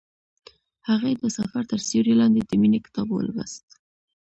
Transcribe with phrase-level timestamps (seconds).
[0.87, 3.65] هغې د سفر تر سیوري لاندې د مینې کتاب ولوست.